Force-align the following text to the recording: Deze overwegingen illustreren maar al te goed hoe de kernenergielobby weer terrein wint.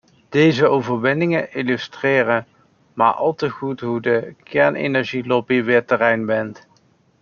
Deze 0.29 0.67
overwegingen 0.67 1.53
illustreren 1.53 2.47
maar 2.93 3.13
al 3.13 3.35
te 3.35 3.49
goed 3.49 3.79
hoe 3.79 4.01
de 4.01 4.35
kernenergielobby 4.43 5.61
weer 5.63 5.85
terrein 5.85 6.25
wint. 6.25 6.67